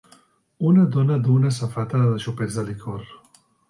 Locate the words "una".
0.69-0.85, 1.43-1.53